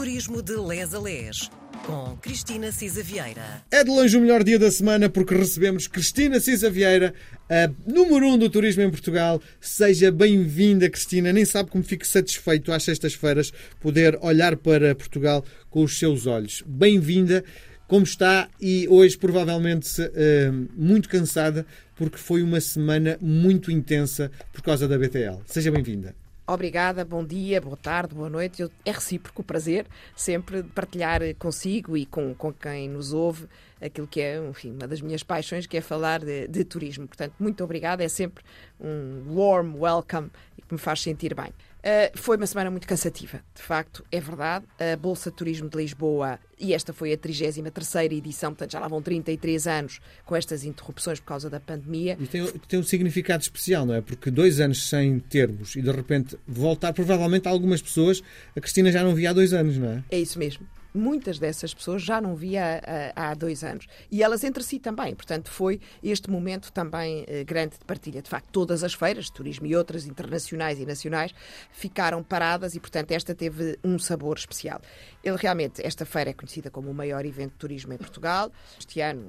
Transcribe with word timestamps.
Turismo 0.00 0.40
de 0.40 0.56
Les 0.56 0.94
a 0.94 0.98
Les, 0.98 1.50
com 1.84 2.16
Cristina 2.22 2.72
Cisa 2.72 3.02
Vieira. 3.02 3.62
É 3.70 3.84
de 3.84 3.90
longe 3.90 4.16
o 4.16 4.20
melhor 4.22 4.42
dia 4.42 4.58
da 4.58 4.70
semana 4.70 5.10
porque 5.10 5.34
recebemos 5.34 5.86
Cristina 5.86 6.40
Cisa 6.40 6.70
Vieira, 6.70 7.12
a 7.50 7.70
número 7.86 8.28
um 8.28 8.38
do 8.38 8.48
turismo 8.48 8.82
em 8.82 8.88
Portugal. 8.88 9.42
Seja 9.60 10.10
bem-vinda, 10.10 10.88
Cristina. 10.88 11.34
Nem 11.34 11.44
sabe 11.44 11.70
como 11.70 11.84
fico 11.84 12.06
satisfeito 12.06 12.72
às 12.72 12.82
sextas-feiras 12.82 13.52
poder 13.78 14.18
olhar 14.22 14.56
para 14.56 14.94
Portugal 14.94 15.44
com 15.68 15.84
os 15.84 15.98
seus 15.98 16.26
olhos. 16.26 16.64
Bem-vinda. 16.66 17.44
Como 17.86 18.04
está? 18.04 18.48
E 18.58 18.88
hoje, 18.88 19.18
provavelmente, 19.18 20.00
eh, 20.14 20.50
muito 20.74 21.10
cansada 21.10 21.66
porque 21.94 22.16
foi 22.16 22.42
uma 22.42 22.62
semana 22.62 23.18
muito 23.20 23.70
intensa 23.70 24.30
por 24.50 24.62
causa 24.62 24.88
da 24.88 24.96
BTL. 24.96 25.42
Seja 25.44 25.70
bem-vinda. 25.70 26.14
Obrigada, 26.52 27.04
bom 27.04 27.24
dia, 27.24 27.60
boa 27.60 27.76
tarde, 27.76 28.12
boa 28.12 28.28
noite. 28.28 28.68
É 28.84 28.90
recíproco 28.90 29.40
o 29.40 29.44
prazer 29.44 29.86
sempre 30.16 30.64
de 30.64 30.68
partilhar 30.68 31.20
consigo 31.38 31.96
e 31.96 32.04
com, 32.04 32.34
com 32.34 32.52
quem 32.52 32.88
nos 32.88 33.12
ouve 33.12 33.46
aquilo 33.80 34.08
que 34.08 34.20
é, 34.20 34.36
enfim, 34.44 34.72
uma 34.72 34.88
das 34.88 35.00
minhas 35.00 35.22
paixões, 35.22 35.64
que 35.64 35.76
é 35.76 35.80
falar 35.80 36.18
de, 36.24 36.48
de 36.48 36.64
turismo. 36.64 37.06
Portanto, 37.06 37.34
muito 37.38 37.62
obrigada, 37.62 38.02
é 38.02 38.08
sempre 38.08 38.42
um 38.80 39.32
warm 39.32 39.76
welcome 39.76 40.28
que 40.66 40.74
me 40.74 40.80
faz 40.80 41.00
sentir 41.00 41.36
bem. 41.36 41.52
Uh, 41.80 42.18
foi 42.18 42.36
uma 42.36 42.46
semana 42.46 42.70
muito 42.70 42.86
cansativa, 42.86 43.40
de 43.54 43.62
facto, 43.62 44.04
é 44.12 44.20
verdade. 44.20 44.66
A 44.78 44.96
Bolsa 44.96 45.30
de 45.30 45.36
Turismo 45.36 45.68
de 45.68 45.76
Lisboa, 45.76 46.38
e 46.58 46.74
esta 46.74 46.92
foi 46.92 47.12
a 47.12 47.16
33 47.16 48.12
edição, 48.12 48.50
portanto 48.52 48.72
já 48.72 48.80
lá 48.80 48.86
vão 48.86 49.00
33 49.00 49.66
anos 49.66 50.00
com 50.26 50.36
estas 50.36 50.64
interrupções 50.64 51.20
por 51.20 51.26
causa 51.26 51.48
da 51.48 51.58
pandemia. 51.58 52.18
E 52.20 52.26
tem, 52.26 52.46
tem 52.46 52.78
um 52.78 52.82
significado 52.82 53.42
especial, 53.42 53.86
não 53.86 53.94
é? 53.94 54.00
Porque 54.02 54.30
dois 54.30 54.60
anos 54.60 54.88
sem 54.88 55.18
termos 55.20 55.74
e 55.74 55.80
de 55.80 55.90
repente 55.90 56.38
voltar, 56.46 56.92
provavelmente 56.92 57.48
algumas 57.48 57.80
pessoas, 57.80 58.22
a 58.54 58.60
Cristina 58.60 58.92
já 58.92 59.02
não 59.02 59.14
via 59.14 59.30
há 59.30 59.32
dois 59.32 59.54
anos, 59.54 59.78
não 59.78 59.88
é? 59.88 60.04
É 60.10 60.18
isso 60.18 60.38
mesmo 60.38 60.66
muitas 60.94 61.38
dessas 61.38 61.72
pessoas 61.72 62.02
já 62.02 62.20
não 62.20 62.34
via 62.34 62.80
há, 63.14 63.30
há, 63.30 63.34
dois 63.34 63.62
anos. 63.64 63.86
E 64.10 64.22
elas 64.22 64.44
entre 64.44 64.62
si 64.62 64.78
também. 64.78 65.14
Portanto, 65.14 65.50
foi 65.50 65.80
este 66.02 66.30
momento 66.30 66.72
também 66.72 67.24
eh, 67.26 67.44
grande 67.44 67.78
de 67.78 67.84
partilha. 67.84 68.22
De 68.22 68.28
facto, 68.28 68.48
todas 68.50 68.82
as 68.84 68.94
feiras 68.94 69.26
de 69.26 69.32
turismo 69.32 69.66
e 69.66 69.76
outras 69.76 70.06
internacionais 70.06 70.78
e 70.78 70.86
nacionais 70.86 71.34
ficaram 71.70 72.22
paradas 72.22 72.74
e, 72.74 72.80
portanto, 72.80 73.12
esta 73.12 73.34
teve 73.34 73.78
um 73.84 73.98
sabor 73.98 74.36
especial. 74.36 74.80
Ele 75.22 75.36
realmente, 75.36 75.84
esta 75.84 76.04
feira 76.04 76.30
é 76.30 76.32
conhecida 76.32 76.70
como 76.70 76.90
o 76.90 76.94
maior 76.94 77.24
evento 77.24 77.52
de 77.52 77.58
turismo 77.58 77.92
em 77.92 77.98
Portugal. 77.98 78.50
Este 78.78 79.00
ano 79.00 79.24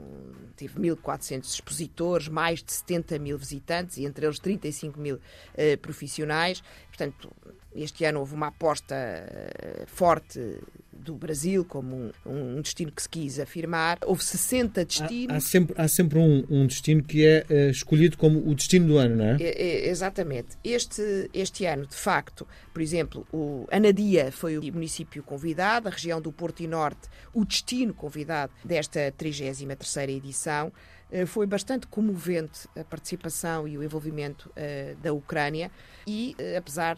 teve 0.55 0.79
1.400 0.79 1.45
expositores, 1.45 2.27
mais 2.27 2.63
de 2.63 2.71
70 2.71 3.19
mil 3.19 3.37
visitantes 3.37 3.97
e 3.97 4.05
entre 4.05 4.25
eles 4.25 4.39
35 4.39 4.99
mil 4.99 5.19
eh, 5.55 5.77
profissionais. 5.77 6.63
Portanto, 6.87 7.31
este 7.75 8.05
ano 8.05 8.19
houve 8.19 8.33
uma 8.33 8.47
aposta 8.47 8.95
eh, 8.95 9.83
forte 9.87 10.59
do 11.01 11.15
Brasil 11.15 11.65
como 11.65 11.95
um, 11.95 12.11
um, 12.57 12.61
destino 12.61 12.91
que 12.91 13.01
se 13.01 13.09
quis 13.09 13.39
afirmar. 13.39 13.97
Houve 14.05 14.23
60 14.23 14.85
destinos. 14.85 15.33
Há, 15.33 15.37
há 15.37 15.39
sempre, 15.39 15.75
há 15.77 15.87
sempre 15.87 16.19
um, 16.19 16.45
um, 16.49 16.67
destino 16.67 17.03
que 17.03 17.25
é 17.25 17.45
uh, 17.49 17.69
escolhido 17.69 18.17
como 18.17 18.39
o 18.47 18.55
destino 18.55 18.87
do 18.87 18.97
ano, 18.97 19.17
não 19.17 19.25
é? 19.25 19.37
é, 19.39 19.61
é 19.61 19.89
exatamente. 19.89 20.57
Este, 20.63 21.29
este 21.33 21.65
ano, 21.65 21.85
de 21.85 21.95
facto, 21.95 22.47
por 22.73 22.81
exemplo, 22.81 23.27
o 23.33 23.67
Anadia 23.71 24.31
foi 24.31 24.57
o 24.57 24.63
município 24.73 25.23
convidado, 25.23 25.87
a 25.87 25.91
região 25.91 26.21
do 26.21 26.31
Porto 26.31 26.61
e 26.61 26.67
Norte, 26.67 27.09
o 27.33 27.43
destino 27.43 27.93
convidado 27.93 28.51
desta 28.63 29.11
33 29.17 29.61
edição. 30.09 30.71
Eh, 31.11 31.25
foi 31.25 31.45
bastante 31.45 31.87
comovente 31.87 32.69
a 32.75 32.83
participação 32.83 33.67
e 33.67 33.77
o 33.77 33.83
envolvimento 33.83 34.49
uh, 34.51 34.95
da 35.01 35.11
Ucrânia 35.11 35.69
e, 36.07 36.35
uh, 36.39 36.57
apesar 36.57 36.97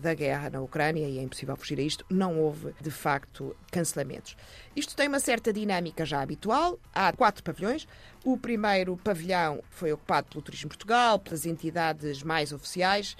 da 0.00 0.14
guerra 0.14 0.50
na 0.50 0.60
Ucrânia, 0.60 1.08
e 1.08 1.18
é 1.18 1.22
impossível 1.22 1.56
fugir 1.56 1.78
a 1.80 1.82
isto, 1.82 2.04
não 2.08 2.38
houve, 2.38 2.72
de 2.80 2.90
facto, 2.90 3.56
cancelamentos. 3.72 4.36
Isto 4.78 4.94
tem 4.94 5.08
uma 5.08 5.18
certa 5.18 5.52
dinâmica 5.52 6.06
já 6.06 6.22
habitual. 6.22 6.78
Há 6.94 7.12
quatro 7.12 7.42
pavilhões. 7.42 7.84
O 8.24 8.38
primeiro 8.38 8.96
pavilhão 8.96 9.60
foi 9.70 9.92
ocupado 9.92 10.28
pelo 10.28 10.40
Turismo 10.40 10.68
Portugal, 10.68 11.18
pelas 11.18 11.44
entidades 11.44 12.22
mais 12.22 12.52
oficiais. 12.52 13.16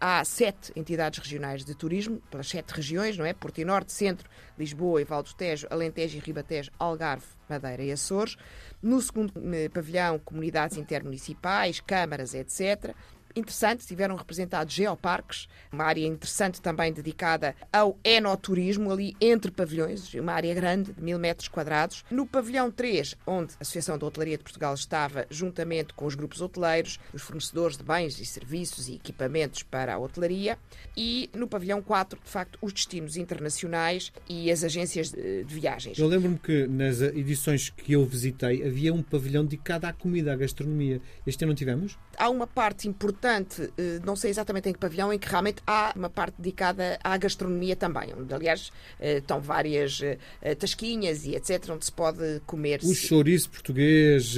há 0.00 0.24
sete 0.24 0.72
entidades 0.74 1.18
regionais 1.18 1.66
de 1.66 1.74
turismo, 1.74 2.22
pelas 2.30 2.48
sete 2.48 2.70
regiões, 2.70 3.18
não 3.18 3.26
é? 3.26 3.34
Porto 3.34 3.58
e 3.58 3.64
Norte, 3.66 3.92
Centro, 3.92 4.26
Lisboa 4.58 5.02
e 5.02 5.04
Valdo 5.04 5.34
Tejo, 5.34 5.66
Alentejo 5.68 6.16
e 6.16 6.20
Ribatejo, 6.20 6.70
Algarve, 6.78 7.26
Madeira 7.46 7.84
e 7.84 7.92
Açores. 7.92 8.38
No 8.82 8.98
segundo 9.02 9.34
eh, 9.52 9.68
pavilhão, 9.68 10.18
comunidades 10.18 10.78
intermunicipais, 10.78 11.78
câmaras, 11.78 12.32
etc 12.32 12.96
interessante, 13.36 13.86
tiveram 13.86 14.16
representados 14.16 14.74
geoparques, 14.74 15.46
uma 15.70 15.84
área 15.84 16.06
interessante 16.06 16.60
também 16.60 16.92
dedicada 16.92 17.54
ao 17.72 17.98
enoturismo, 18.02 18.90
ali 18.90 19.14
entre 19.20 19.50
pavilhões, 19.50 20.12
uma 20.14 20.32
área 20.32 20.54
grande, 20.54 20.92
de 20.92 21.02
mil 21.02 21.18
metros 21.18 21.48
quadrados. 21.48 22.04
No 22.10 22.26
pavilhão 22.26 22.70
3, 22.70 23.14
onde 23.26 23.52
a 23.54 23.56
Associação 23.60 23.98
da 23.98 24.06
Hotelaria 24.06 24.38
de 24.38 24.42
Portugal 24.42 24.74
estava, 24.74 25.26
juntamente 25.30 25.92
com 25.92 26.06
os 26.06 26.14
grupos 26.14 26.40
hoteleiros, 26.40 26.98
os 27.12 27.22
fornecedores 27.22 27.76
de 27.76 27.84
bens 27.84 28.18
e 28.18 28.24
serviços 28.24 28.88
e 28.88 28.94
equipamentos 28.94 29.62
para 29.62 29.94
a 29.94 29.98
hotelaria, 29.98 30.58
e 30.96 31.28
no 31.34 31.46
pavilhão 31.46 31.82
4, 31.82 32.18
de 32.24 32.30
facto, 32.30 32.58
os 32.62 32.72
destinos 32.72 33.16
internacionais 33.16 34.12
e 34.28 34.50
as 34.50 34.64
agências 34.64 35.10
de, 35.10 35.44
de 35.44 35.54
viagens. 35.54 35.98
Eu 35.98 36.06
lembro-me 36.06 36.38
que 36.38 36.66
nas 36.66 37.00
edições 37.02 37.68
que 37.68 37.92
eu 37.92 38.04
visitei 38.06 38.66
havia 38.66 38.94
um 38.94 39.02
pavilhão 39.02 39.44
dedicado 39.44 39.86
à 39.86 39.92
comida, 39.92 40.32
à 40.32 40.36
gastronomia. 40.36 41.00
Este 41.26 41.44
ano 41.44 41.50
não 41.50 41.56
tivemos? 41.56 41.98
Há 42.16 42.30
uma 42.30 42.46
parte 42.46 42.88
importante 42.88 43.25
importante, 43.26 43.72
eh, 43.76 44.00
não 44.04 44.14
sei 44.14 44.30
exatamente 44.30 44.68
em 44.68 44.72
que 44.72 44.78
pavilhão, 44.78 45.12
em 45.12 45.18
que 45.18 45.28
realmente 45.28 45.62
há 45.66 45.92
uma 45.96 46.08
parte 46.08 46.34
dedicada 46.38 46.98
à 47.02 47.16
gastronomia 47.16 47.74
também, 47.74 48.14
onde 48.16 48.32
aliás 48.32 48.72
eh, 49.00 49.18
estão 49.18 49.40
várias 49.40 50.00
eh, 50.00 50.54
tasquinhas 50.54 51.24
e 51.24 51.34
etc, 51.34 51.70
onde 51.70 51.84
se 51.84 51.92
pode 51.92 52.40
comer. 52.46 52.80
O 52.84 52.94
chouriço 52.94 53.50
português, 53.50 54.36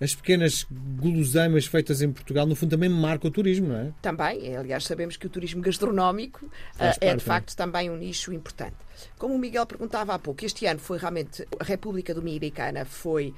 as 0.00 0.14
pequenas 0.14 0.66
guloseimas 0.70 1.66
feitas 1.66 2.02
em 2.02 2.10
Portugal, 2.10 2.46
no 2.46 2.56
fundo 2.56 2.70
também 2.70 2.88
marca 2.88 3.28
o 3.28 3.30
turismo, 3.30 3.68
não 3.68 3.76
é? 3.76 3.92
Também, 4.02 4.56
aliás 4.56 4.84
sabemos 4.84 5.16
que 5.16 5.26
o 5.26 5.30
turismo 5.30 5.62
gastronómico 5.62 6.50
é 6.78 7.14
de 7.14 7.16
é? 7.16 7.18
facto 7.18 7.56
também 7.56 7.90
um 7.90 7.96
nicho 7.96 8.32
importante. 8.32 8.76
Como 9.18 9.34
o 9.34 9.38
Miguel 9.38 9.66
perguntava 9.66 10.14
há 10.14 10.18
pouco, 10.18 10.44
este 10.44 10.66
ano 10.66 10.80
foi 10.80 10.98
realmente 10.98 11.46
a 11.58 11.64
República 11.64 12.14
Dominicana 12.14 12.84
foi 12.84 13.34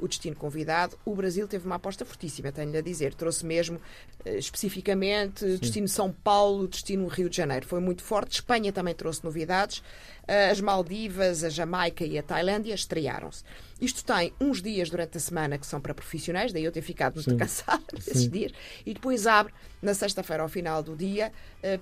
o 0.00 0.08
destino 0.08 0.34
convidado. 0.36 0.96
O 1.04 1.14
Brasil 1.14 1.46
teve 1.46 1.66
uma 1.66 1.76
aposta 1.76 2.04
fortíssima, 2.04 2.50
tenho-lhe 2.50 2.78
a 2.78 2.82
dizer. 2.82 3.14
Trouxe 3.14 3.44
mesmo 3.44 3.76
uh, 3.76 4.28
especificamente 4.30 5.40
Sim. 5.40 5.56
destino 5.58 5.88
São 5.88 6.10
Paulo, 6.10 6.66
destino 6.66 7.06
Rio 7.06 7.28
de 7.28 7.36
Janeiro. 7.36 7.66
Foi 7.66 7.80
muito 7.80 8.02
forte. 8.02 8.32
Espanha 8.32 8.72
também 8.72 8.94
trouxe 8.94 9.22
novidades. 9.24 9.78
Uh, 9.78 10.50
as 10.50 10.60
Maldivas, 10.60 11.44
a 11.44 11.48
Jamaica 11.48 12.04
e 12.04 12.18
a 12.18 12.22
Tailândia 12.22 12.74
estrearam-se. 12.74 13.44
Isto 13.80 14.04
tem 14.04 14.32
uns 14.40 14.60
dias 14.62 14.90
durante 14.90 15.16
a 15.16 15.20
semana 15.20 15.58
que 15.58 15.66
são 15.66 15.80
para 15.80 15.94
profissionais, 15.94 16.52
daí 16.52 16.64
eu 16.64 16.72
ter 16.72 16.82
ficado 16.82 17.14
muito 17.14 17.36
cansada 17.36 17.82
esses 17.96 18.28
dias, 18.28 18.52
e 18.84 18.94
depois 18.94 19.26
abre 19.26 19.52
na 19.82 19.94
sexta-feira 19.94 20.42
ao 20.42 20.48
final 20.48 20.82
do 20.82 20.94
dia 20.94 21.32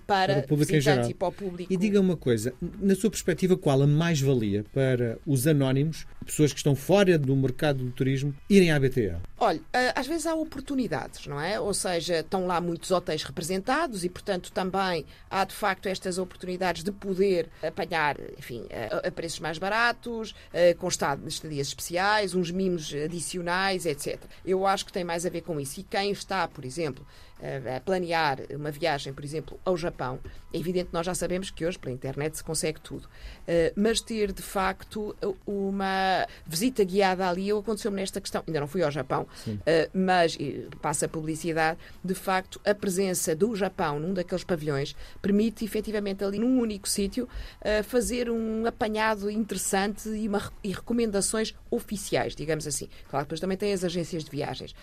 para, 0.07 0.43
para 0.43 0.55
o 0.55 0.57
visitantes 0.57 1.11
e 1.11 1.15
para 1.15 1.29
o 1.29 1.33
público. 1.33 1.73
E 1.73 1.77
diga 1.77 2.01
uma 2.01 2.17
coisa, 2.17 2.55
na 2.81 2.95
sua 2.95 3.11
perspectiva, 3.11 3.57
qual 3.57 3.83
a 3.83 3.87
mais-valia 3.87 4.65
para 4.73 5.19
os 5.27 5.47
anónimos, 5.47 6.07
pessoas 6.25 6.53
que 6.53 6.59
estão 6.59 6.75
fora 6.75 7.19
do 7.19 7.35
mercado 7.35 7.85
do 7.85 7.91
turismo, 7.91 8.35
irem 8.49 8.71
à 8.71 8.79
BTL? 8.79 9.21
Olha, 9.39 9.61
eh, 9.73 9.93
às 9.95 10.07
vezes 10.07 10.27
há 10.27 10.35
oportunidades, 10.35 11.27
não 11.27 11.41
é? 11.41 11.59
Ou 11.59 11.73
seja, 11.75 12.21
estão 12.21 12.47
lá 12.47 12.61
muitos 12.61 12.91
hotéis 12.91 13.23
representados 13.23 14.05
e, 14.05 14.09
portanto, 14.09 14.53
também 14.53 15.05
há 15.31 15.45
de 15.45 15.55
facto 15.55 15.87
estas 15.87 16.19
oportunidades 16.19 16.83
de 16.83 16.93
poder 16.93 17.49
apanhar, 17.63 18.17
enfim, 18.39 18.67
a, 19.05 19.11
preços 19.11 19.41
mais 19.41 19.59
baratos, 19.59 20.35
com 20.79 20.89
estadias 20.89 21.69
especiais, 21.89 22.35
uns 22.35 22.51
mimos 22.51 22.93
adicionais, 22.93 23.87
etc. 23.87 24.21
Eu 24.45 24.67
acho 24.67 24.85
que 24.85 24.93
tem 24.93 25.05
mais 25.05 25.25
a 25.25 25.31
ver 25.31 25.41
com 25.41 25.59
isso. 25.59 25.81
E 25.81 25.83
quem 25.83 26.11
está, 26.11 26.47
por 26.47 26.65
exemplo, 26.65 27.05
a 27.77 27.81
planear 27.81 28.41
uma 28.51 28.71
viagem, 28.71 29.13
por 29.13 29.25
exemplo, 29.25 29.61
ao 29.65 29.77
Japão, 29.77 30.19
é 30.53 30.59
evidente 30.59 30.87
que 30.87 30.95
nós 30.95 31.07
já 31.07 31.15
sabemos 31.15 31.51
que 31.51 31.65
hoje 31.65 31.79
pela 31.79 31.95
internet 31.95 32.37
se 32.37 32.43
consegue 32.43 32.81
tudo. 32.81 33.09
Eh, 33.47 33.73
mas 33.77 34.01
ter 34.01 34.33
de 34.33 34.43
facto 34.43 35.15
uma 35.47 36.27
visita 36.47 36.83
guiada 36.83 37.29
ali, 37.29 37.51
aconteceu-me 37.51 37.99
nesta 37.99 38.21
questão, 38.21 38.43
ainda 38.47 38.61
não 38.61 38.67
fui 38.67 38.83
ao 38.83 38.91
Japão, 38.91 39.27
eh, 39.67 39.89
mas 39.93 40.37
passa 40.81 41.07
a 41.07 41.09
publicidade, 41.09 41.79
de 42.03 42.15
facto 42.15 42.61
a 42.65 42.75
presença 42.75 43.37
do 43.37 43.55
Japão 43.55 44.01
num 44.01 44.15
daqueles 44.15 44.43
pavilhões 44.43 44.97
permite 45.23 45.65
efetivamente 45.65 46.25
ali 46.25 46.39
num 46.39 46.59
único 46.59 46.89
sítio 46.89 47.29
eh, 47.61 47.83
fazer 47.83 48.31
um 48.31 48.67
apanhado 48.67 49.31
interessante 49.31 50.09
e, 50.09 50.27
uma, 50.27 50.51
e 50.65 50.73
recomendações 50.73 51.55
oficiais, 51.79 52.37
digamos 52.37 52.67
assim. 52.67 52.89
Claro, 53.09 53.25
depois 53.25 53.41
também 53.41 53.57
tem 53.57 53.73
as 53.73 53.83
agências 53.83 54.25
de 54.25 54.31
viagens. 54.31 54.75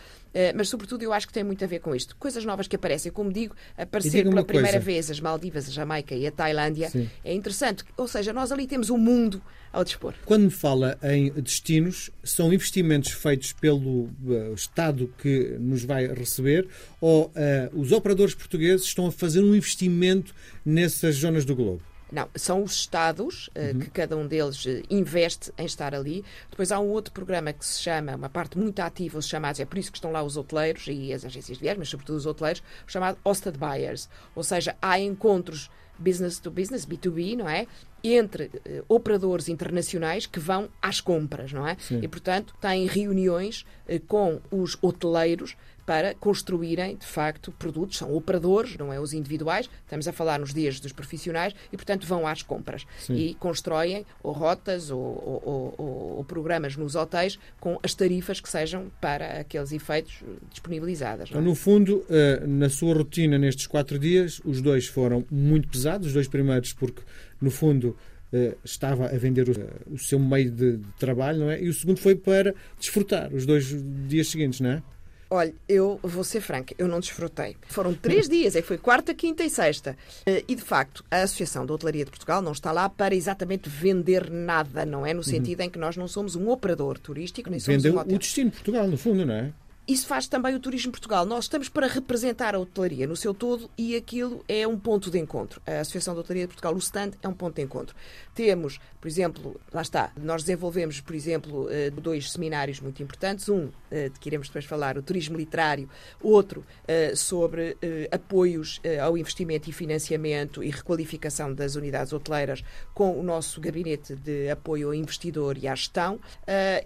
mas 0.56 0.70
sobretudo 0.70 1.04
eu 1.04 1.14
acho 1.14 1.28
que 1.28 1.34
tem 1.34 1.44
muito 1.44 1.64
a 1.64 1.68
ver 1.68 1.80
com 1.80 1.96
isto. 1.96 2.16
Coisas 2.18 2.44
novas 2.44 2.68
que 2.68 2.76
aparecem. 2.76 3.12
Como 3.12 3.32
digo, 3.32 3.56
aparecer 3.78 4.24
pela 4.24 4.44
primeira 4.44 4.72
coisa. 4.72 4.86
vez 4.86 5.12
as 5.12 5.20
Maldivas, 5.20 5.70
a 5.70 5.72
Jamaica 5.72 6.16
e 6.16 6.26
a 6.26 6.32
Tailândia 6.32 6.90
Sim. 6.90 7.10
é 7.24 7.34
interessante. 7.34 7.84
Ou 7.96 8.08
seja, 8.08 8.34
nós 8.34 8.52
ali 8.52 8.66
temos 8.66 8.90
um 8.90 8.98
mundo 8.98 9.42
ao 9.76 9.84
dispor. 9.84 10.14
Quando 10.26 10.44
me 10.44 10.50
fala 10.50 10.98
em 11.04 11.30
destinos, 11.32 12.10
são 12.24 12.54
investimentos 12.54 13.12
feitos 13.12 13.52
pelo 13.52 14.06
uh, 14.24 14.54
Estado 14.56 15.14
que 15.18 15.58
nos 15.60 15.84
vai 15.84 16.08
receber 16.08 16.68
ou 17.02 17.26
uh, 17.26 17.32
os 17.80 17.92
operadores 17.92 18.34
portugueses 18.34 18.86
estão 18.86 19.08
a 19.08 19.12
fazer 19.12 19.42
um 19.42 19.54
investimento 19.54 20.34
nessas 20.66 21.16
zonas 21.16 21.44
do 21.44 21.56
globo? 21.56 21.82
Não, 22.16 22.30
são 22.34 22.64
os 22.64 22.72
Estados 22.72 23.48
uh, 23.50 23.78
que 23.78 23.90
cada 23.90 24.16
um 24.16 24.26
deles 24.26 24.64
uh, 24.66 24.82
investe 24.90 25.52
em 25.58 25.66
estar 25.66 25.94
ali. 25.94 26.24
Depois 26.50 26.72
há 26.72 26.80
um 26.80 26.88
outro 26.88 27.14
programa 27.14 27.52
que 27.52 27.66
se 27.66 27.82
chama, 27.82 28.16
uma 28.16 28.30
parte 28.30 28.58
muito 28.58 28.80
ativa, 28.80 29.20
os 29.20 29.28
chamados, 29.28 29.60
é 29.60 29.66
por 29.66 29.78
isso 29.78 29.92
que 29.92 29.98
estão 29.98 30.14
lá 30.14 30.24
os 30.24 30.38
hoteleiros 30.38 30.86
e 30.88 31.12
as 31.12 31.26
agências 31.26 31.58
de 31.58 31.62
viagem, 31.62 31.80
mas 31.80 31.90
sobretudo 31.90 32.16
os 32.16 32.26
hoteleiros, 32.26 32.64
chamado 32.88 33.18
Hosted 33.22 33.58
Buyers. 33.58 34.08
Ou 34.34 34.44
seja, 34.44 34.78
há 34.82 34.98
encontros 34.98 35.70
business 36.00 36.40
to 36.40 36.50
business, 36.50 36.86
B2B, 36.86 37.36
não 37.36 37.50
é? 37.50 37.68
Entre 38.14 38.46
uh, 38.46 38.86
operadores 38.88 39.50
internacionais 39.50 40.26
que 40.26 40.40
vão 40.40 40.70
às 40.82 41.02
compras, 41.02 41.52
não 41.52 41.68
é? 41.68 41.76
Sim. 41.80 42.00
E, 42.02 42.08
portanto, 42.08 42.54
têm 42.62 42.86
reuniões 42.86 43.66
uh, 43.90 44.00
com 44.08 44.40
os 44.52 44.78
hoteleiros 44.82 45.56
para 45.86 46.16
construírem, 46.16 46.96
de 46.96 47.06
facto, 47.06 47.52
produtos. 47.52 47.98
São 47.98 48.16
operadores, 48.16 48.76
não 48.78 48.92
é 48.92 49.00
os 49.00 49.14
individuais. 49.14 49.70
Estamos 49.84 50.08
a 50.08 50.12
falar 50.12 50.40
nos 50.40 50.54
dias 50.54 50.80
dos 50.80 50.92
profissionais 50.92 51.54
e, 51.72 51.78
portanto, 51.78 52.08
vão 52.08 52.26
às 52.26 52.42
compras 52.42 52.86
Sim. 53.00 53.16
e 53.16 53.34
constroem 53.36 54.06
ou 54.24 54.34
rotas 54.34 54.90
ou, 54.90 55.00
ou, 55.00 55.76
ou, 55.78 56.16
ou, 56.18 56.24
programas 56.24 56.76
nos 56.76 56.96
hotéis 56.96 57.38
com 57.60 57.80
as 57.84 57.94
tarifas 57.94 58.42
que 58.42 58.50
sejam 58.50 58.92
para 59.00 59.40
aqueles 59.40 59.72
efeitos 59.72 60.24
disponibilizadas. 60.50 61.30
Então, 61.30 61.42
é? 61.42 61.44
no 61.44 61.54
fundo, 61.54 62.04
eh, 62.10 62.44
na 62.48 62.70
sua 62.70 62.96
rotina 62.96 63.38
nestes 63.38 63.68
quatro 63.68 64.00
dias, 64.00 64.42
os 64.44 64.62
dois 64.62 64.88
foram 64.88 65.24
muito 65.30 65.68
pesados, 65.68 66.08
os 66.08 66.14
dois 66.14 66.28
primeiros, 66.28 66.74
porque, 66.74 67.02
no 67.42 67.52
fundo, 67.52 67.96
eh, 68.34 68.56
estava 68.64 69.06
a 69.06 69.18
vender 69.18 69.48
o, 69.90 69.98
seu 69.98 70.20
meio 70.20 70.52
de, 70.52 70.78
de, 70.78 70.88
trabalho, 71.00 71.40
não 71.40 71.52
é? 71.52 71.62
E 71.62 71.70
o 71.70 71.74
segundo 71.74 72.00
foi 72.00 72.16
para 72.16 72.54
desfrutar 72.80 73.34
os 73.34 73.46
dois 73.46 73.74
dias 74.08 74.28
seguintes, 74.28 74.60
não 74.60 74.72
é? 74.72 74.84
Olha, 75.30 75.54
eu 75.68 76.00
vou 76.04 76.24
ser 76.24 76.40
franca, 76.40 76.76
eu 76.78 76.88
não 76.88 77.00
desfrutei. 77.00 77.58
Foram 77.68 77.94
três 77.94 78.30
dias, 78.30 78.56
é 78.56 78.62
que 78.62 78.68
foi 78.68 78.78
quarta, 78.78 79.14
quinta 79.14 79.44
e 79.44 79.50
sexta. 79.50 79.98
Eh, 80.26 80.44
e, 80.48 80.56
de 80.56 80.62
facto, 80.62 81.04
a 81.10 81.22
Associação 81.22 81.66
da 81.66 81.74
Hotelaria 81.74 82.06
de 82.06 82.12
Portugal 82.12 82.42
não 82.42 82.52
está 82.52 82.72
lá 82.72 82.88
para 82.90 83.16
exatamente 83.16 83.70
vender 83.70 84.30
nada, 84.30 84.86
não 84.86 85.06
é? 85.06 85.14
No 85.14 85.24
sentido 85.24 85.60
uhum. 85.60 85.66
em 85.66 85.70
que 85.70 85.80
nós 85.80 85.98
não 85.98 86.08
somos 86.08 86.36
um 86.36 86.50
operador 86.50 87.00
turístico, 87.00 87.50
nem 87.50 87.60
somos 87.60 87.82
Vendeu 87.82 87.98
um 87.98 88.02
hotel. 88.02 88.16
o 88.16 88.20
destino 88.20 88.50
de 88.50 88.56
Portugal, 88.58 88.88
no 88.88 88.98
fundo, 88.98 89.26
não 89.26 89.34
é? 89.34 89.54
Isso 89.88 90.08
faz 90.08 90.28
também 90.28 90.56
o 90.56 90.60
Turismo 90.60 90.92
Portugal. 90.92 91.28
Nós 91.28 91.44
estamos 91.44 91.70
para 91.70 91.86
representar 91.86 92.56
a 92.56 92.60
hotelaria 92.60 93.06
no 93.06 93.16
seu 93.16 93.36
todo 93.36 93.70
e 93.78 93.96
aquilo 93.96 94.44
é 94.48 94.68
um 94.68 94.80
ponto 94.80 95.12
de 95.12 95.20
encontro. 95.20 95.62
A 95.64 95.82
Associação 95.82 96.16
de 96.16 96.22
Hotelaria 96.22 96.46
de 96.46 96.48
Portugal, 96.48 96.74
o 96.74 96.80
stand, 96.80 97.12
é 97.22 97.28
um 97.28 97.34
ponto 97.34 97.58
de 97.58 97.62
encontro. 97.62 97.96
Temos, 98.34 98.80
por 99.00 99.08
exemplo, 99.08 99.62
lá 99.72 99.84
está, 99.84 100.12
nós 100.18 100.42
desenvolvemos, 100.42 101.02
por 101.02 101.14
exemplo, 101.14 101.70
eh, 101.70 101.92
dois 101.92 102.32
seminários 102.32 102.80
muito 102.80 103.04
importantes. 103.04 103.48
Um, 103.48 103.70
eh, 103.92 104.10
de 104.10 104.20
que 104.20 104.28
iremos 104.28 104.48
depois 104.48 104.66
falar, 104.66 104.98
o 104.98 105.04
turismo 105.04 105.38
literário. 105.38 105.88
Outro, 106.20 106.66
eh, 106.88 107.16
sobre 107.16 107.78
apoios 108.12 108.82
ao 109.02 109.18
investimento 109.18 109.70
e 109.70 109.74
financiamento 109.74 110.64
e 110.64 110.72
requalificação 110.72 111.54
das 111.54 111.76
unidades 111.76 112.12
hoteleiras 112.12 112.64
com 112.94 113.20
o 113.20 113.24
nosso 113.24 113.62
gabinete 113.62 114.16
de 114.16 114.50
apoio 114.50 114.88
ao 114.88 114.94
investidor 114.94 115.58
e 115.58 115.68
à 115.68 115.76
gestão. 115.76 116.20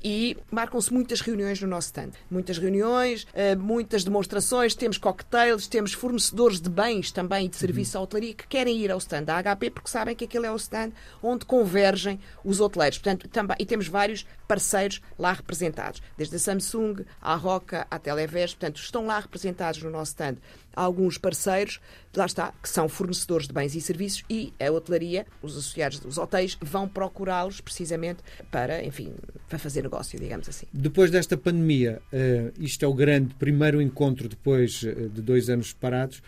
E 0.04 0.38
marcam-se 0.52 0.94
muitas 0.94 1.22
reuniões 1.22 1.62
no 1.62 1.68
nosso 1.68 1.88
stand. 1.88 2.12
Muitas 2.30 2.58
reuniões 2.58 2.89
reuniões, 2.90 3.28
eh, 3.34 3.56
muitas 3.56 4.04
demonstrações, 4.04 4.74
temos 4.74 4.98
cocktails, 4.98 5.68
temos 5.68 5.94
fornecedores 5.94 6.60
de 6.60 6.70
bens 6.70 7.12
também 7.12 7.46
e 7.46 7.50
de 7.50 7.56
serviço 7.56 7.98
à 7.98 8.02
hotelaria 8.02 8.34
que 8.34 8.48
querem 8.48 8.78
ir 8.78 8.92
ao 8.92 8.98
stand 8.98 9.24
da 9.24 9.42
HP 9.42 9.70
porque 9.70 9.90
sabem 9.90 10.16
que 10.16 10.26
aquele 10.26 10.48
é 10.48 10.52
o 10.52 10.56
stand 10.56 10.92
onde 11.22 11.46
convergem 11.46 12.20
os 12.44 12.60
hoteleiros. 12.60 12.98
Portanto, 12.98 13.28
também, 13.30 13.56
e 13.60 13.66
temos 13.66 13.88
vários 13.88 14.26
parceiros 14.48 15.02
lá 15.18 15.32
representados, 15.32 16.02
desde 16.18 16.36
a 16.36 16.40
Samsung, 16.40 17.06
à 17.22 17.36
Roca, 17.36 17.86
à 17.90 18.00
Televest, 18.00 18.58
portanto, 18.58 18.78
estão 18.78 19.06
lá 19.06 19.20
representados 19.20 19.84
no 19.84 19.92
nosso 19.92 20.12
stand 20.12 20.38
alguns 20.76 21.18
parceiros, 21.18 21.80
lá 22.16 22.26
está, 22.26 22.54
que 22.62 22.70
são 22.70 22.88
fornecedores 22.88 23.48
de 23.48 23.54
bens 23.54 23.76
e 23.76 23.82
serviços 23.82 24.24
e 24.30 24.54
a 24.60 24.72
hotelaria, 24.72 25.26
os 25.42 25.58
associados 25.58 26.00
dos 26.00 26.18
hotéis, 26.18 26.58
vão 26.62 26.88
procurá-los 26.88 27.62
precisamente 27.62 28.24
para, 28.52 28.84
enfim, 28.84 29.14
para 29.48 29.60
fazer 29.60 29.84
negócio, 29.84 30.20
digamos 30.20 30.48
assim. 30.48 30.66
Depois 30.74 31.12
desta 31.12 31.38
pandemia, 31.38 32.02
uh, 32.14 32.52
isto 32.60 32.84
é 32.84 32.88
o 32.88 32.94
grande 32.94 33.34
primeiro 33.36 33.82
encontro 33.82 34.28
depois 34.28 34.84
eh, 34.84 35.08
de 35.08 35.22
dois 35.22 35.50
anos 35.50 35.74
parados. 35.74 36.22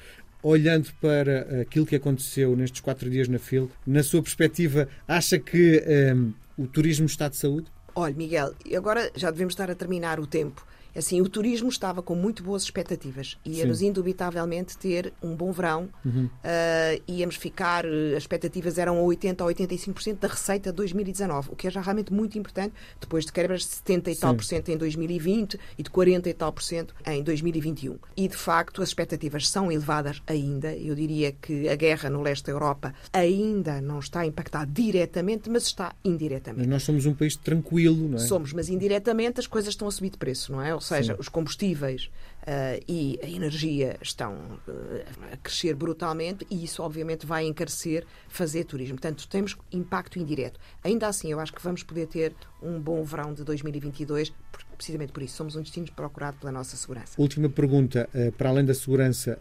Olhando 0.43 0.91
para 0.99 1.61
aquilo 1.61 1.85
que 1.85 1.95
aconteceu 1.95 2.55
nestes 2.55 2.81
quatro 2.81 3.07
dias 3.11 3.27
na 3.27 3.37
FIL, 3.37 3.69
na 3.85 4.01
sua 4.01 4.23
perspectiva, 4.23 4.87
acha 5.07 5.37
que 5.37 5.83
um, 6.15 6.29
eh, 6.29 6.33
o 6.57 6.65
turismo 6.65 7.05
está 7.05 7.29
de 7.29 7.37
saúde? 7.37 7.67
Olha, 7.93 8.15
Miguel, 8.15 8.55
agora 8.75 9.11
já 9.15 9.29
devemos 9.29 9.53
estar 9.53 9.69
a 9.69 9.75
terminar 9.75 10.19
o 10.19 10.25
tempo. 10.25 10.65
Assim, 10.95 11.21
o 11.21 11.29
turismo 11.29 11.69
estava 11.69 12.01
com 12.01 12.15
muito 12.15 12.43
boas 12.43 12.63
expectativas. 12.63 13.37
Íamos 13.45 13.81
indubitavelmente 13.81 14.77
ter 14.77 15.13
um 15.21 15.35
bom 15.35 15.51
verão. 15.51 15.89
Uhum. 16.03 16.25
Uh, 16.25 17.01
íamos 17.07 17.35
ficar, 17.35 17.85
as 17.85 18.23
expectativas 18.23 18.77
eram 18.77 19.03
80% 19.05 19.41
a 19.41 19.45
85% 19.45 20.19
da 20.19 20.27
receita 20.27 20.69
de 20.71 20.75
2019, 20.75 21.49
o 21.51 21.55
que 21.55 21.67
é 21.67 21.71
já 21.71 21.81
realmente 21.81 22.11
muito 22.11 22.37
importante, 22.37 22.73
depois 22.99 23.25
de 23.25 23.31
quebras 23.31 23.61
de 23.61 23.67
70 23.67 24.11
e 24.11 24.15
tal 24.15 24.35
por 24.35 24.43
cento 24.43 24.69
em 24.69 24.77
2020 24.77 25.59
e 25.77 25.83
de 25.83 25.89
40 25.89 26.29
e 26.29 26.33
tal 26.33 26.51
por 26.51 26.63
cento 26.63 26.93
em 27.05 27.23
2021. 27.23 27.97
E, 28.15 28.27
de 28.27 28.35
facto, 28.35 28.81
as 28.81 28.89
expectativas 28.89 29.47
são 29.49 29.71
elevadas 29.71 30.21
ainda. 30.27 30.75
Eu 30.75 30.95
diria 30.95 31.31
que 31.31 31.69
a 31.69 31.75
guerra 31.75 32.09
no 32.09 32.21
leste 32.21 32.45
da 32.45 32.51
Europa 32.51 32.93
ainda 33.13 33.81
não 33.81 33.99
está 33.99 34.21
a 34.21 34.25
impactar 34.25 34.65
diretamente, 34.65 35.49
mas 35.49 35.63
está 35.63 35.93
indiretamente. 36.03 36.59
Mas 36.59 36.67
nós 36.67 36.83
somos 36.83 37.05
um 37.05 37.13
país 37.13 37.35
tranquilo, 37.35 38.09
não 38.09 38.17
é? 38.17 38.21
Somos, 38.21 38.53
mas 38.53 38.69
indiretamente 38.69 39.39
as 39.39 39.47
coisas 39.47 39.73
estão 39.73 39.87
a 39.87 39.91
subir 39.91 40.09
de 40.09 40.17
preço, 40.17 40.51
não 40.51 40.61
é? 40.61 40.80
Ou 40.81 40.87
seja, 40.87 41.13
Sim. 41.13 41.19
os 41.19 41.29
combustíveis 41.29 42.09
uh, 42.41 42.83
e 42.87 43.19
a 43.21 43.29
energia 43.29 43.97
estão 44.01 44.33
uh, 44.33 45.31
a 45.31 45.37
crescer 45.37 45.75
brutalmente 45.75 46.45
e 46.49 46.63
isso, 46.63 46.81
obviamente, 46.81 47.23
vai 47.23 47.45
encarecer 47.45 48.03
fazer 48.27 48.63
turismo. 48.63 48.95
Portanto, 48.95 49.27
temos 49.27 49.55
impacto 49.71 50.17
indireto. 50.17 50.59
Ainda 50.83 51.07
assim, 51.07 51.31
eu 51.31 51.39
acho 51.39 51.53
que 51.53 51.61
vamos 51.61 51.83
poder 51.83 52.07
ter 52.07 52.33
um 52.63 52.79
bom 52.79 53.03
verão 53.03 53.31
de 53.31 53.43
2022, 53.43 54.33
precisamente 54.75 55.11
por 55.11 55.21
isso. 55.21 55.35
Somos 55.35 55.55
um 55.55 55.61
destino 55.61 55.85
procurado 55.95 56.37
pela 56.39 56.51
nossa 56.51 56.75
segurança. 56.75 57.13
Última 57.21 57.47
pergunta, 57.47 58.09
uh, 58.11 58.31
para 58.31 58.49
além 58.49 58.65
da 58.65 58.73
segurança. 58.73 59.37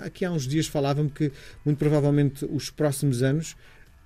aqui 0.00 0.24
há 0.24 0.30
uns 0.30 0.46
dias 0.46 0.66
falávamos 0.66 1.12
que, 1.12 1.30
muito 1.66 1.76
provavelmente, 1.76 2.46
os 2.46 2.70
próximos 2.70 3.22
anos 3.22 3.54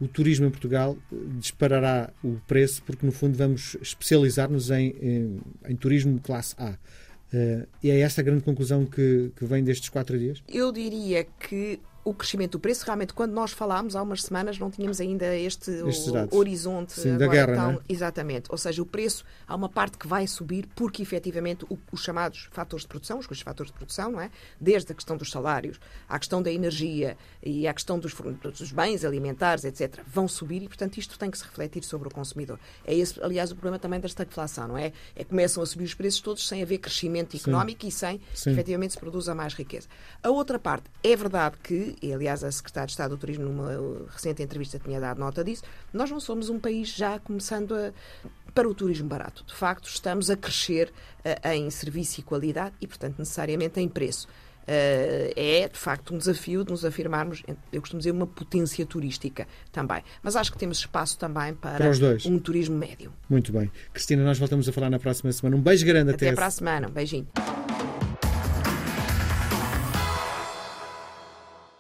o 0.00 0.08
turismo 0.08 0.47
em 0.47 0.50
Portugal 0.50 0.97
disparará 1.38 2.11
o 2.25 2.41
preço 2.47 2.82
porque, 2.85 3.05
no 3.05 3.12
fundo, 3.12 3.37
vamos 3.37 3.76
especializar-nos 3.82 4.70
em, 4.70 4.97
em, 5.00 5.41
em, 5.69 5.76
turismo 5.76 6.19
classe 6.20 6.55
A. 6.58 6.70
Uh, 7.32 7.67
e 7.82 7.91
é 7.91 8.00
essa 8.00 8.20
a 8.20 8.25
grande 8.25 8.43
conclusão 8.43 8.87
que, 8.87 9.31
que 9.37 9.44
vem 9.44 9.62
destes 9.62 9.88
quatro 9.88 10.19
dias? 10.19 10.43
Eu 10.49 10.73
diria 10.73 11.25
que 11.25 11.79
o 12.10 12.14
crescimento 12.14 12.52
do 12.52 12.60
preço, 12.60 12.84
realmente, 12.84 13.14
quando 13.14 13.32
nós 13.32 13.52
falámos 13.52 13.94
há 13.94 14.02
umas 14.02 14.22
semanas, 14.24 14.58
não 14.58 14.70
tínhamos 14.70 15.00
ainda 15.00 15.36
este 15.36 15.70
o, 15.70 16.36
horizonte 16.36 16.92
Sim, 16.92 17.16
da 17.16 17.26
guerra, 17.29 17.55
tão, 17.55 17.70
é? 17.72 17.79
Exatamente. 17.88 18.50
Ou 18.50 18.58
seja, 18.58 18.82
o 18.82 18.86
preço, 18.86 19.24
há 19.46 19.55
uma 19.55 19.69
parte 19.69 19.96
que 19.96 20.06
vai 20.06 20.26
subir 20.26 20.67
porque, 20.74 21.02
efetivamente, 21.02 21.64
o, 21.70 21.79
os 21.93 22.02
chamados 22.02 22.48
fatores 22.50 22.82
de 22.82 22.88
produção, 22.88 23.19
os 23.19 23.26
custos 23.26 23.44
fatores 23.44 23.70
de 23.70 23.79
produção, 23.79 24.10
não 24.10 24.20
é? 24.20 24.31
Desde 24.60 24.90
a 24.93 24.94
questão 24.94 25.17
dos 25.17 25.31
salários, 25.31 25.79
à 26.08 26.19
questão 26.19 26.43
da 26.43 26.52
energia 26.52 27.17
e 27.43 27.69
à 27.69 27.72
questão 27.72 27.98
dos, 27.98 28.12
dos 28.12 28.72
bens 28.72 29.05
alimentares, 29.05 29.64
etc., 29.64 30.00
vão 30.06 30.26
subir 30.26 30.62
e, 30.62 30.69
portanto, 30.69 30.98
isto 30.98 31.17
tem 31.19 31.31
que 31.31 31.38
se 31.38 31.44
refletir 31.44 31.84
sobre 31.84 32.08
o 32.08 32.10
consumidor. 32.10 32.58
É 32.84 32.94
esse, 32.94 33.22
aliás, 33.22 33.52
o 33.52 33.55
problema 33.55 33.79
também 33.79 34.00
da 34.00 34.06
estagflação, 34.06 34.69
não 34.69 34.76
é? 34.76 34.93
É 35.14 35.22
começam 35.22 35.62
a 35.62 35.67
subir 35.67 35.84
os 35.84 35.94
preços 35.94 36.20
todos 36.20 36.46
sem 36.46 36.62
haver 36.62 36.79
crescimento 36.79 37.36
económico 37.36 37.82
Sim. 37.82 37.88
e 37.88 37.93
sem, 37.93 38.20
Sim. 38.34 38.50
efetivamente, 38.50 38.94
se 38.94 38.98
produza 38.98 39.34
mais 39.34 39.55
riqueza. 39.55 39.86
A 40.22 40.31
outra 40.31 40.58
parte, 40.58 40.90
é 41.05 41.14
verdade 41.14 41.56
que 41.62 41.96
e 42.02 42.12
aliás 42.12 42.42
a 42.42 42.50
Secretária 42.50 42.86
de 42.86 42.92
Estado 42.92 43.10
do 43.10 43.19
Turismo, 43.19 43.44
numa 43.44 43.70
recente 44.08 44.42
entrevista, 44.42 44.78
tinha 44.78 45.00
dado 45.00 45.19
nota 45.19 45.44
disso, 45.44 45.62
nós 45.92 46.10
não 46.10 46.20
somos 46.20 46.48
um 46.48 46.58
país 46.58 46.88
já 46.88 47.19
começando 47.19 47.74
a, 47.74 47.92
para 48.54 48.69
o 48.69 48.74
turismo 48.74 49.08
barato. 49.08 49.44
De 49.44 49.54
facto, 49.54 49.88
estamos 49.88 50.30
a 50.30 50.36
crescer 50.36 50.92
uh, 51.24 51.48
em 51.48 51.70
serviço 51.70 52.20
e 52.20 52.22
qualidade 52.22 52.74
e, 52.80 52.86
portanto, 52.86 53.19
necessariamente 53.19 53.80
em 53.80 53.88
preço. 53.88 54.28
Uh, 54.60 55.32
é, 55.34 55.69
de 55.69 55.78
facto, 55.78 56.14
um 56.14 56.19
desafio 56.19 56.64
de 56.64 56.70
nos 56.70 56.84
afirmarmos, 56.84 57.42
eu 57.72 57.80
costumo 57.80 57.98
dizer, 57.98 58.12
uma 58.12 58.26
potência 58.26 58.84
turística 58.86 59.46
também. 59.72 60.02
Mas 60.22 60.36
acho 60.36 60.52
que 60.52 60.58
temos 60.58 60.78
espaço 60.78 61.19
também 61.19 61.54
para, 61.54 61.78
para 61.78 62.28
um 62.28 62.38
turismo 62.38 62.76
médio. 62.76 63.12
Muito 63.28 63.52
bem. 63.52 63.70
Cristina, 63.92 64.22
nós 64.22 64.38
voltamos 64.38 64.69
a 64.69 64.72
falar 64.72 64.90
na 64.90 64.98
próxima 64.98 65.32
semana. 65.32 65.56
Um 65.56 65.60
beijo 65.60 65.84
grande 65.84 66.12
até. 66.12 66.28
Até 66.28 66.36
para 66.36 66.46
a 66.46 66.50
semana. 66.50 66.88
Um 66.88 66.92
beijinho. 66.92 67.26